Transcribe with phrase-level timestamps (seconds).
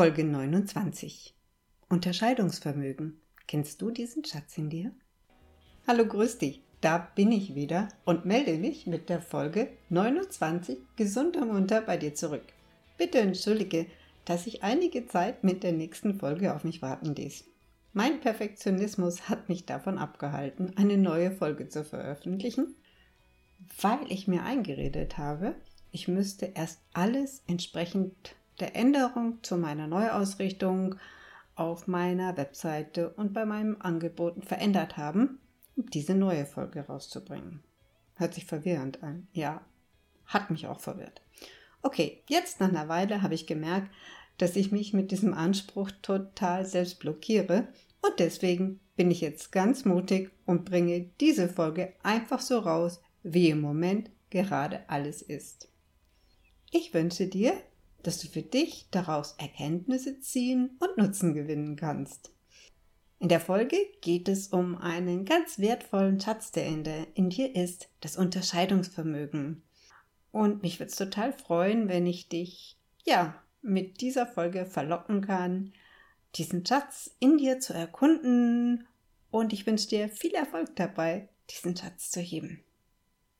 [0.00, 1.34] Folge 29.
[1.90, 3.20] Unterscheidungsvermögen.
[3.46, 4.92] Kennst du diesen Schatz in dir?
[5.86, 6.62] Hallo, grüß dich.
[6.80, 11.98] Da bin ich wieder und melde mich mit der Folge 29 gesund und munter bei
[11.98, 12.44] dir zurück.
[12.96, 13.84] Bitte entschuldige,
[14.24, 17.44] dass ich einige Zeit mit der nächsten Folge auf mich warten ließ.
[17.92, 22.74] Mein Perfektionismus hat mich davon abgehalten, eine neue Folge zu veröffentlichen,
[23.82, 25.56] weil ich mir eingeredet habe,
[25.92, 30.96] ich müsste erst alles entsprechend der Änderung zu meiner Neuausrichtung
[31.54, 35.40] auf meiner Webseite und bei meinem Angebot verändert haben,
[35.76, 37.62] um diese neue Folge rauszubringen.
[38.14, 39.28] Hört sich verwirrend an.
[39.32, 39.60] Ja,
[40.26, 41.22] hat mich auch verwirrt.
[41.82, 43.90] Okay, jetzt nach einer Weile habe ich gemerkt,
[44.38, 47.68] dass ich mich mit diesem Anspruch total selbst blockiere
[48.02, 53.50] und deswegen bin ich jetzt ganz mutig und bringe diese Folge einfach so raus, wie
[53.50, 55.68] im Moment gerade alles ist.
[56.70, 57.54] Ich wünsche dir,
[58.02, 62.32] dass du für dich daraus Erkenntnisse ziehen und Nutzen gewinnen kannst.
[63.18, 67.54] In der Folge geht es um einen ganz wertvollen Schatz, der in, der in dir
[67.54, 69.62] ist, das Unterscheidungsvermögen.
[70.32, 75.72] Und mich würde es total freuen, wenn ich dich, ja, mit dieser Folge verlocken kann,
[76.36, 78.86] diesen Schatz in dir zu erkunden
[79.30, 82.64] und ich wünsche dir viel Erfolg dabei, diesen Schatz zu heben.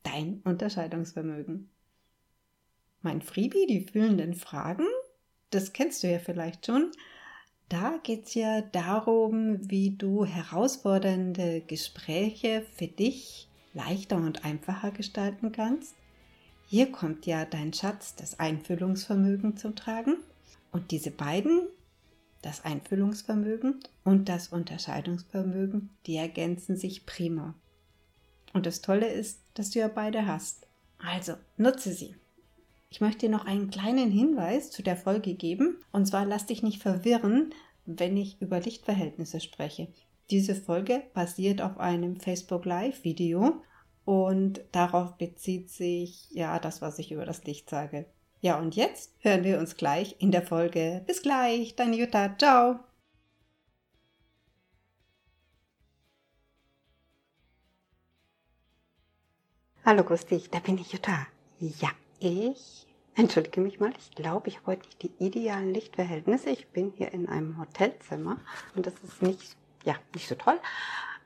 [0.03, 1.69] Dein Unterscheidungsvermögen.
[3.01, 4.85] Mein Freebie, die fühlenden Fragen,
[5.49, 6.91] das kennst du ja vielleicht schon.
[7.67, 15.51] Da geht es ja darum, wie du herausfordernde Gespräche für dich leichter und einfacher gestalten
[15.51, 15.95] kannst.
[16.67, 20.17] Hier kommt ja dein Schatz, das Einfühlungsvermögen zum Tragen.
[20.71, 21.67] Und diese beiden,
[22.41, 27.55] das Einfühlungsvermögen und das Unterscheidungsvermögen, die ergänzen sich prima.
[28.53, 30.67] Und das Tolle ist, dass du ja beide hast.
[30.97, 32.15] Also nutze sie.
[32.91, 35.77] Ich möchte dir noch einen kleinen Hinweis zu der Folge geben.
[35.93, 37.53] Und zwar lass dich nicht verwirren,
[37.85, 39.87] wenn ich über Lichtverhältnisse spreche.
[40.29, 43.61] Diese Folge basiert auf einem Facebook Live Video
[44.03, 48.07] und darauf bezieht sich ja das, was ich über das Licht sage.
[48.41, 51.01] Ja, und jetzt hören wir uns gleich in der Folge.
[51.07, 52.35] Bis gleich, deine Jutta.
[52.37, 52.79] Ciao.
[59.85, 61.27] Hallo, grüß dich, da bin ich Jutta.
[61.59, 61.89] Ja,
[62.21, 66.51] ich entschuldige mich mal, ich glaube, ich habe heute nicht die idealen Lichtverhältnisse.
[66.51, 68.37] Ich bin hier in einem Hotelzimmer
[68.75, 70.59] und das ist nicht, ja, nicht so toll.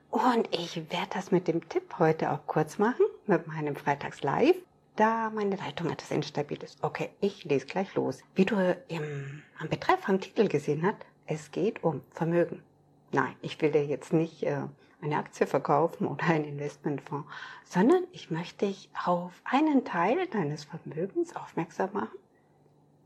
[0.09, 4.55] Und ich werde das mit dem Tipp heute auch kurz machen, mit meinem Freitags Live,
[4.95, 6.81] da meine Leitung etwas instabil ist.
[6.81, 8.21] Okay, ich lese gleich los.
[8.33, 8.55] Wie du
[8.87, 12.63] im, am Betreff am Titel gesehen hast, es geht um Vermögen.
[13.11, 14.61] Nein, ich will dir jetzt nicht äh,
[15.05, 17.29] eine Aktie verkaufen oder ein Investmentfonds,
[17.63, 22.17] sondern ich möchte dich auf einen Teil deines Vermögens aufmerksam machen,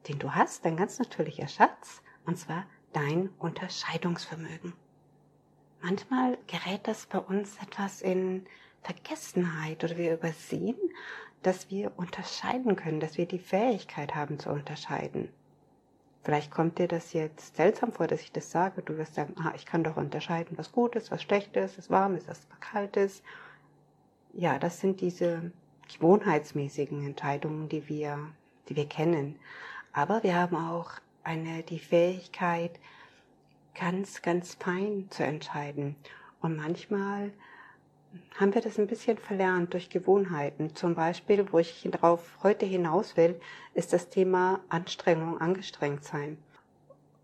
[0.08, 4.74] den du hast, dein ganz natürlicher Schatz, und zwar dein Unterscheidungsvermögen.
[5.82, 8.46] Manchmal gerät das bei uns etwas in
[8.82, 10.78] Vergessenheit oder wir übersehen,
[11.44, 15.30] dass wir unterscheiden können, dass wir die Fähigkeit haben zu unterscheiden.
[16.24, 18.82] Vielleicht kommt dir das jetzt seltsam vor, dass ich das sage.
[18.82, 21.90] Du wirst sagen, ah, ich kann doch unterscheiden, was gut ist, was schlecht ist, was
[21.90, 23.24] warm ist, was kalt ist.
[24.34, 25.52] Ja, das sind diese
[25.88, 28.20] gewohnheitsmäßigen Entscheidungen, die wir,
[28.68, 29.40] die wir kennen.
[29.94, 30.92] Aber wir haben auch
[31.24, 32.80] eine, die Fähigkeit,
[33.74, 35.96] ganz, ganz fein zu entscheiden.
[36.42, 37.32] Und manchmal
[38.40, 40.76] haben wir das ein bisschen verlernt durch Gewohnheiten.
[40.76, 43.40] Zum Beispiel, wo ich darauf heute hinaus will,
[43.74, 46.38] ist das Thema Anstrengung, angestrengt sein.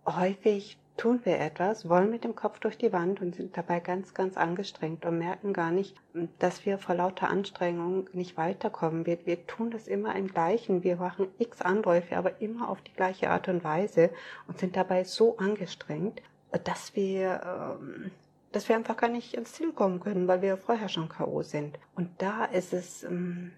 [0.05, 4.13] Häufig tun wir etwas, wollen mit dem Kopf durch die Wand und sind dabei ganz,
[4.13, 5.95] ganz angestrengt und merken gar nicht,
[6.39, 9.05] dass wir vor lauter Anstrengung nicht weiterkommen.
[9.05, 10.83] Wir, wir tun das immer im Gleichen.
[10.83, 14.09] Wir machen x Anläufe, aber immer auf die gleiche Art und Weise
[14.47, 16.21] und sind dabei so angestrengt,
[16.63, 18.11] dass wir ähm,
[18.55, 21.43] dass wir einfach gar nicht ins Ziel kommen können, weil wir vorher schon K.O.
[21.43, 21.77] sind.
[21.93, 23.51] Und da ist es, ähm,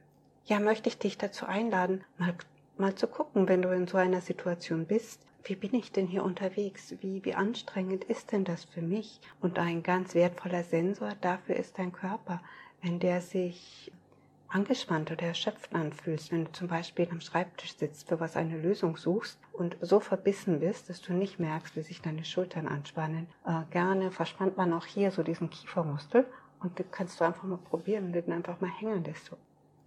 [0.46, 2.34] ja, möchte ich dich dazu einladen, mal,
[2.78, 6.24] mal zu gucken, wenn du in so einer Situation bist, wie bin ich denn hier
[6.24, 6.96] unterwegs?
[7.00, 9.22] Wie, wie anstrengend ist denn das für mich?
[9.40, 12.42] Und ein ganz wertvoller Sensor dafür ist dein Körper.
[12.82, 13.92] Wenn der sich
[14.50, 18.98] angespannt oder erschöpft anfühlst, wenn du zum Beispiel am Schreibtisch sitzt, für was eine Lösung
[18.98, 23.28] suchst und so verbissen bist, dass du nicht merkst, wie sich deine Schultern anspannen.
[23.46, 26.26] Äh, gerne verspannt man auch hier so diesen Kiefermuskel
[26.62, 29.32] und das kannst du einfach mal probieren und den einfach mal hängen lässt.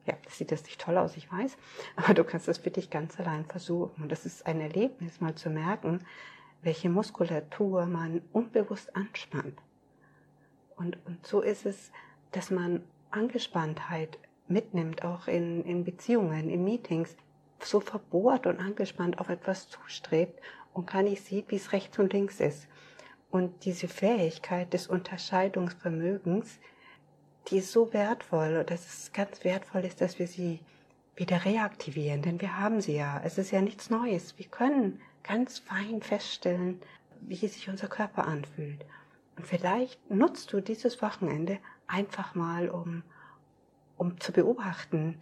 [0.07, 1.57] Ja, das sieht jetzt nicht toll aus, ich weiß,
[1.97, 4.03] aber du kannst das für dich ganz allein versuchen.
[4.03, 6.05] Und das ist ein Erlebnis, mal zu merken,
[6.63, 9.59] welche Muskulatur man unbewusst anspannt.
[10.77, 11.91] Und, und so ist es,
[12.33, 14.19] dass man Angespanntheit
[14.51, 17.17] mitnimmt, auch in, in Beziehungen, in Meetings,
[17.63, 20.41] so verbohrt und angespannt auf etwas zustrebt
[20.73, 22.67] und gar nicht sieht, wie es rechts und links ist.
[23.31, 26.59] Und diese Fähigkeit des Unterscheidungsvermögens,
[27.49, 30.61] die ist so wertvoll dass es ganz wertvoll ist, dass wir sie
[31.17, 33.21] wieder reaktivieren, denn wir haben sie ja.
[33.25, 34.39] Es ist ja nichts Neues.
[34.39, 36.81] Wir können ganz fein feststellen,
[37.21, 38.85] wie sich unser Körper anfühlt.
[39.37, 43.03] Und vielleicht nutzt du dieses Wochenende einfach mal, um,
[44.01, 45.21] um zu beobachten,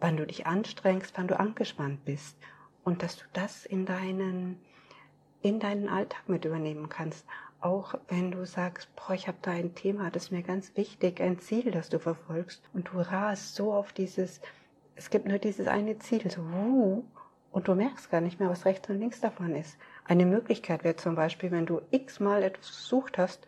[0.00, 2.36] wann du dich anstrengst, wann du angespannt bist
[2.82, 4.60] und dass du das in deinen,
[5.42, 7.24] in deinen Alltag mit übernehmen kannst.
[7.60, 11.22] Auch wenn du sagst, boah, ich habe da ein Thema, das ist mir ganz wichtig,
[11.22, 14.40] ein Ziel, das du verfolgst und du rast so auf dieses,
[14.96, 17.04] es gibt nur dieses eine Ziel, so, wuh,
[17.52, 19.78] und du merkst gar nicht mehr, was rechts und links davon ist.
[20.04, 23.46] Eine Möglichkeit wäre zum Beispiel, wenn du x-mal etwas gesucht hast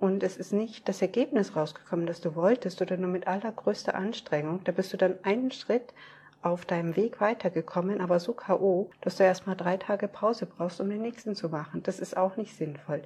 [0.00, 4.62] und es ist nicht das Ergebnis rausgekommen, das du wolltest oder nur mit allergrößter Anstrengung,
[4.64, 5.92] da bist du dann einen Schritt
[6.40, 10.88] auf deinem Weg weitergekommen, aber so K.O., dass du erstmal drei Tage Pause brauchst, um
[10.88, 11.82] den nächsten zu machen.
[11.82, 13.02] Das ist auch nicht sinnvoll.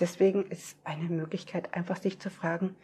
[0.00, 2.74] Deswegen ist eine Möglichkeit, einfach sich zu fragen,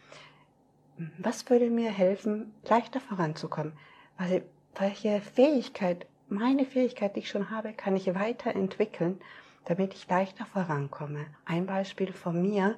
[1.17, 3.73] was würde mir helfen, leichter voranzukommen?
[4.17, 4.43] Weil,
[4.75, 9.19] welche Fähigkeit meine Fähigkeit, die ich schon habe, kann ich weiterentwickeln,
[9.65, 11.25] damit ich leichter vorankomme.
[11.45, 12.77] Ein Beispiel von mir,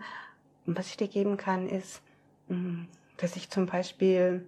[0.65, 2.01] was ich dir geben kann, ist,
[2.48, 2.83] mm,
[3.18, 4.48] dass ich zum Beispiel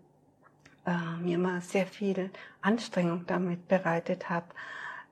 [0.85, 2.29] äh, mir immer sehr viel
[2.61, 4.47] Anstrengung damit bereitet habe,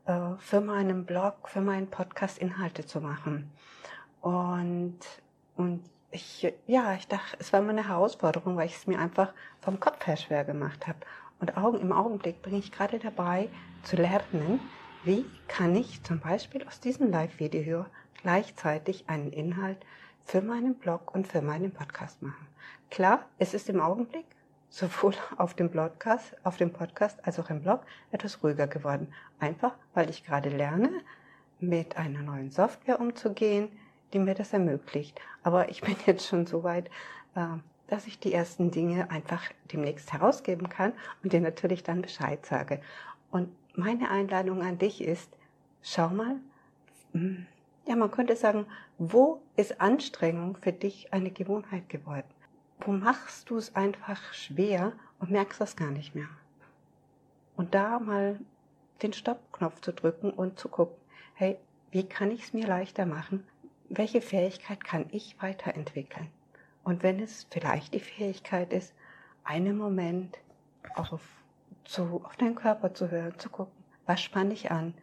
[0.05, 3.51] äh, für meinen Blog, für meinen Podcast Inhalte zu machen.
[4.21, 4.99] Und,
[5.55, 9.33] und ich, ja, ich dachte, es war immer eine Herausforderung, weil ich es mir einfach
[9.61, 10.99] vom Kopf her schwer gemacht habe.
[11.39, 13.49] Und Augen, im Augenblick bin ich gerade dabei
[13.83, 14.59] zu lernen,
[15.03, 17.85] wie kann ich zum Beispiel aus diesem Live-Video
[18.21, 19.79] gleichzeitig einen Inhalt
[20.25, 22.47] für meinen Blog und für meinen Podcast machen.
[22.89, 24.25] Klar, es ist im Augenblick
[24.69, 27.81] sowohl auf dem Podcast, auf dem Podcast als auch im Blog
[28.11, 29.13] etwas ruhiger geworden.
[29.39, 30.89] Einfach, weil ich gerade lerne,
[31.59, 33.69] mit einer neuen Software umzugehen,
[34.11, 35.19] die mir das ermöglicht.
[35.43, 36.89] Aber ich bin jetzt schon so weit,
[37.35, 37.45] äh,
[37.87, 40.93] dass ich die ersten Dinge einfach demnächst herausgeben kann
[41.23, 42.81] und dir natürlich dann Bescheid sage.
[43.31, 45.29] Und meine Einladung an dich ist,
[45.81, 46.35] schau mal,
[47.11, 47.45] hm,
[47.85, 48.65] ja, man könnte sagen,
[48.97, 52.27] wo ist Anstrengung für dich eine Gewohnheit geworden?
[52.79, 56.29] Wo machst du es einfach schwer und merkst das gar nicht mehr?
[57.55, 58.39] Und da mal
[59.01, 60.95] den Stoppknopf zu drücken und zu gucken,
[61.35, 61.57] hey,
[61.91, 63.45] wie kann ich es mir leichter machen?
[63.89, 66.29] Welche Fähigkeit kann ich weiterentwickeln?
[66.83, 68.93] Und wenn es vielleicht die Fähigkeit ist,
[69.43, 70.39] einen Moment
[70.95, 71.21] auf,
[71.83, 73.73] zu, auf deinen Körper zu hören, zu gucken,
[74.05, 74.93] was spanne ich an?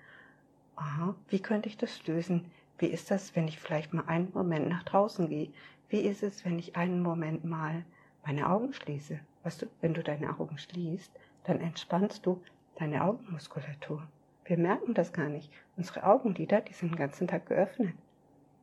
[0.77, 2.51] Aha, wie könnte ich das lösen?
[2.81, 5.51] Wie ist das, wenn ich vielleicht mal einen Moment nach draußen gehe?
[5.91, 7.85] Wie ist es, wenn ich einen Moment mal
[8.25, 9.21] meine Augen schließe?
[9.43, 11.13] Weißt du, wenn du deine Augen schließt,
[11.45, 12.43] dann entspannst du
[12.77, 14.09] deine Augenmuskulatur.
[14.47, 15.53] Wir merken das gar nicht.
[15.77, 17.93] Unsere Augenlider, die sind den ganzen Tag geöffnet.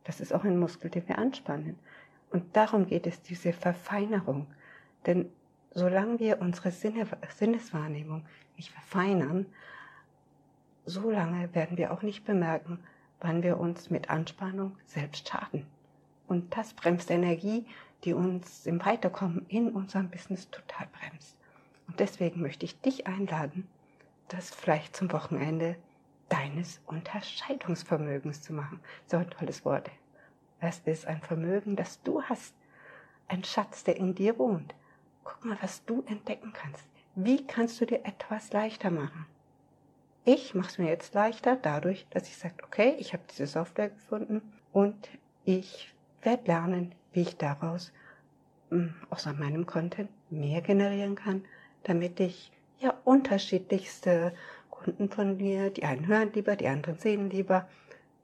[0.03, 1.77] Das ist auch ein Muskel, den wir anspannen.
[2.31, 4.47] Und darum geht es, diese Verfeinerung.
[5.05, 5.29] Denn
[5.69, 8.25] solange wir unsere Sinne, Sinneswahrnehmung
[8.55, 9.45] nicht verfeinern,
[10.85, 12.79] so lange werden wir auch nicht bemerken,
[13.19, 15.65] wann wir uns mit Anspannung selbst schaden.
[16.27, 17.65] Und das bremst Energie,
[18.03, 21.37] die uns im Weiterkommen in unserem Business total bremst.
[21.87, 23.67] Und deswegen möchte ich dich einladen,
[24.27, 25.77] das vielleicht zum Wochenende
[26.29, 28.81] deines Unterscheidungsvermögens zu machen.
[29.05, 29.89] So ein tolles Wort.
[30.59, 32.53] Es ist ein Vermögen, das du hast.
[33.27, 34.75] Ein Schatz, der in dir wohnt.
[35.23, 36.85] Guck mal, was du entdecken kannst.
[37.15, 39.25] Wie kannst du dir etwas leichter machen?
[40.29, 43.87] Ich mache es mir jetzt leichter dadurch, dass ich sage, okay, ich habe diese Software
[43.87, 44.41] gefunden
[44.73, 45.07] und
[45.45, 47.93] ich werde lernen, wie ich daraus
[48.69, 51.45] hm, aus meinem Content mehr generieren kann,
[51.83, 54.33] damit ich ja unterschiedlichste
[54.69, 57.65] Kunden von mir, die einen hören lieber, die anderen sehen lieber,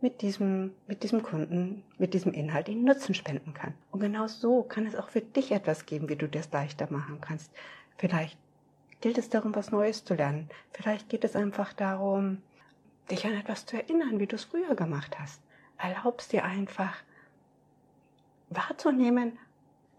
[0.01, 3.75] mit diesem, mit diesem Kunden, mit diesem Inhalt ihnen Nutzen spenden kann.
[3.91, 7.21] Und genau so kann es auch für dich etwas geben, wie du das leichter machen
[7.21, 7.49] kannst.
[7.97, 8.37] Vielleicht
[9.03, 10.49] gilt es darum, was Neues zu lernen.
[10.71, 12.41] Vielleicht geht es einfach darum,
[13.11, 15.41] dich an etwas zu erinnern, wie du es früher gemacht hast.
[15.77, 16.95] Erlaubst dir einfach
[18.49, 19.37] wahrzunehmen,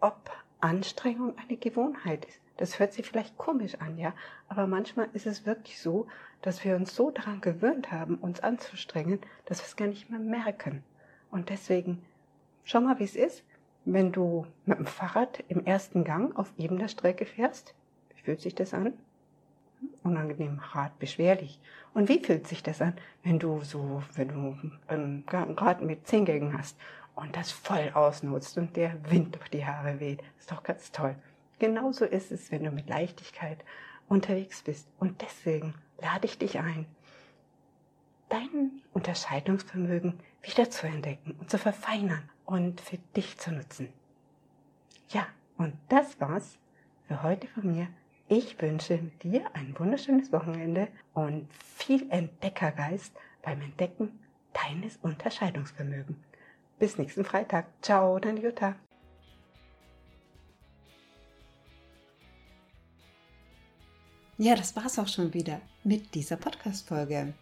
[0.00, 0.30] ob
[0.60, 2.40] Anstrengung eine Gewohnheit ist.
[2.56, 4.14] Das hört sich vielleicht komisch an, ja,
[4.48, 6.06] aber manchmal ist es wirklich so,
[6.40, 10.18] dass wir uns so daran gewöhnt haben, uns anzustrengen, dass wir es gar nicht mehr
[10.18, 10.82] merken.
[11.30, 12.02] Und deswegen,
[12.64, 13.44] schau mal, wie es ist,
[13.84, 17.74] wenn du mit dem Fahrrad im ersten Gang auf ebener Strecke fährst.
[18.24, 18.94] Fühlt sich das an?
[20.02, 21.60] Unangenehm, hart, beschwerlich.
[21.92, 26.24] Und wie fühlt sich das an, wenn du so, wenn du ähm, Rad mit zehn
[26.24, 26.76] Gängen hast
[27.14, 30.22] und das voll ausnutzt und der Wind durch die Haare weht?
[30.38, 31.14] ist doch ganz toll.
[31.58, 33.64] Genauso ist es, wenn du mit Leichtigkeit
[34.08, 34.88] unterwegs bist.
[34.98, 36.86] Und deswegen lade ich dich ein,
[38.30, 43.88] dein Unterscheidungsvermögen wieder zu entdecken und zu verfeinern und für dich zu nutzen.
[45.10, 45.26] Ja,
[45.56, 46.58] und das war's
[47.06, 47.88] für heute von mir.
[48.28, 53.12] Ich wünsche dir ein wunderschönes Wochenende und viel Entdeckergeist
[53.42, 54.18] beim Entdecken
[54.54, 56.16] deines Unterscheidungsvermögens.
[56.78, 57.66] Bis nächsten Freitag.
[57.82, 58.76] Ciao, dein Jutta.
[64.38, 67.34] Ja, das war's auch schon wieder mit dieser Podcast-Folge.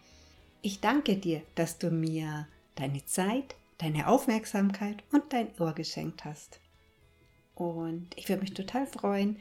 [0.61, 6.59] Ich danke dir, dass du mir deine Zeit, deine Aufmerksamkeit und dein Ohr geschenkt hast.
[7.55, 9.39] Und ich würde mich total freuen,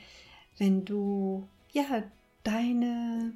[0.59, 2.03] wenn du ja
[2.45, 3.33] deine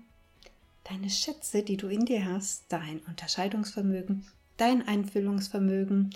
[0.89, 4.25] deine Schätze, die du in dir hast, dein Unterscheidungsvermögen,
[4.57, 6.15] dein Einfühlungsvermögen,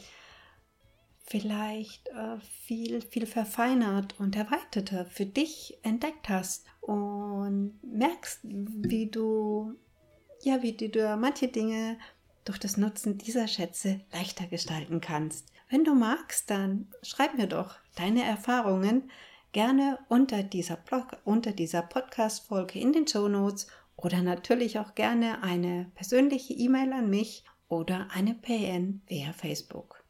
[1.25, 9.75] vielleicht äh, viel, viel verfeinert und erweiterter für dich entdeckt hast und merkst, wie du,
[10.42, 11.99] ja, wie du manche Dinge
[12.45, 15.47] durch das Nutzen dieser Schätze leichter gestalten kannst.
[15.69, 19.11] Wenn du magst, dann schreib mir doch deine Erfahrungen
[19.52, 23.66] gerne unter dieser Blog, unter dieser Podcast-Folge in den Show Notes
[23.97, 30.04] oder natürlich auch gerne eine persönliche E-Mail an mich oder eine PN via Facebook.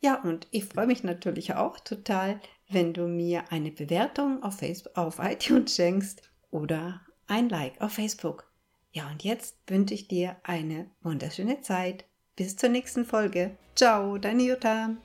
[0.00, 4.96] Ja, und ich freue mich natürlich auch total, wenn du mir eine Bewertung auf, Facebook,
[4.96, 8.50] auf iTunes schenkst oder ein Like auf Facebook.
[8.92, 12.04] Ja, und jetzt wünsche ich dir eine wunderschöne Zeit.
[12.36, 13.56] Bis zur nächsten Folge.
[13.74, 14.96] Ciao, deine Jutta.